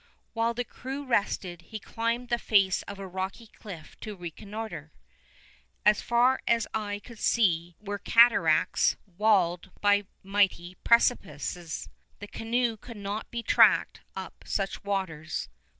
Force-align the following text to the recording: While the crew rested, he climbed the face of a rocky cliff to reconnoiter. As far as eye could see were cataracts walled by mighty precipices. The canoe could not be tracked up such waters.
While 0.33 0.55
the 0.55 0.63
crew 0.63 1.05
rested, 1.05 1.61
he 1.61 1.77
climbed 1.77 2.29
the 2.29 2.39
face 2.39 2.81
of 2.87 2.97
a 2.97 3.05
rocky 3.07 3.45
cliff 3.45 3.95
to 3.99 4.15
reconnoiter. 4.15 4.91
As 5.85 6.01
far 6.01 6.41
as 6.47 6.65
eye 6.73 6.99
could 7.03 7.19
see 7.19 7.75
were 7.79 7.99
cataracts 7.99 8.97
walled 9.19 9.69
by 9.79 10.07
mighty 10.23 10.73
precipices. 10.83 11.87
The 12.17 12.25
canoe 12.25 12.77
could 12.77 12.97
not 12.97 13.29
be 13.29 13.43
tracked 13.43 14.01
up 14.15 14.43
such 14.47 14.83
waters. 14.83 15.49